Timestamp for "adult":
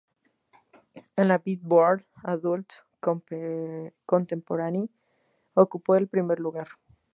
2.23-2.71